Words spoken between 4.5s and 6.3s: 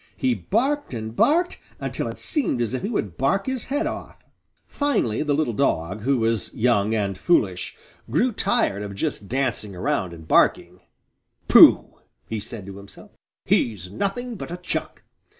Finally the little dog, who